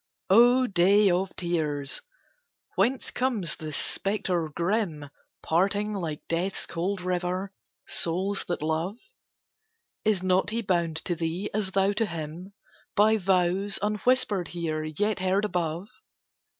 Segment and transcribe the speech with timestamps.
[0.31, 2.01] O day of tears!
[2.73, 5.11] Whence comes this spectre grim,
[5.43, 7.53] Parting, like Death's cold river,
[7.87, 8.97] souls that love?
[10.03, 12.53] Is not he bound to thee, as thou to him,
[12.95, 15.87] By vows, unwhispered here, yet heard above?